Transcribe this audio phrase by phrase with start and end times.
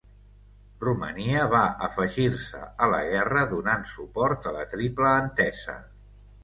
[0.83, 5.83] Romania va afegir-se a la guerra, donant suport a la Triple Entesa.